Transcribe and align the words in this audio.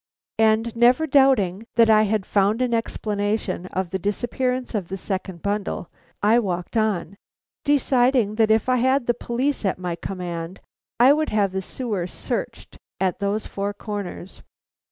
And 0.39 0.75
never 0.75 1.05
doubting 1.05 1.67
that 1.75 1.87
I 1.87 2.05
had 2.09 2.25
found 2.25 2.59
an 2.59 2.73
explanation 2.73 3.67
of 3.67 3.91
the 3.91 3.99
disappearance 3.99 4.73
of 4.73 4.87
the 4.87 4.97
second 4.97 5.43
bundle, 5.43 5.91
I 6.23 6.39
walked 6.39 6.75
on, 6.75 7.17
deciding 7.63 8.33
that 8.37 8.49
if 8.49 8.67
I 8.67 8.77
had 8.77 9.05
the 9.05 9.13
police 9.13 9.63
at 9.63 9.77
my 9.77 9.95
command 9.95 10.59
I 10.99 11.13
would 11.13 11.29
have 11.29 11.51
the 11.51 11.61
sewer 11.61 12.07
searched 12.07 12.79
at 12.99 13.19
those 13.19 13.45
four 13.45 13.75
corners. 13.75 14.41